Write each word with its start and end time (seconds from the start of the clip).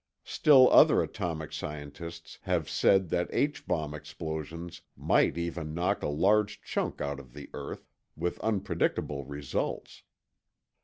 Still 0.25 0.67
other 0.71 1.03
atomic 1.03 1.53
scientists 1.53 2.39
have 2.41 2.67
said 2.67 3.09
that 3.09 3.29
H 3.31 3.67
bomb 3.67 3.93
explosions 3.93 4.81
might 4.97 5.37
even 5.37 5.75
knock 5.75 6.01
a 6.01 6.07
large 6.09 6.59
chunk 6.63 7.01
out 7.01 7.19
of 7.19 7.33
the 7.35 7.51
earth, 7.53 7.85
with 8.15 8.39
unpredictable 8.39 9.23
results. 9.25 10.01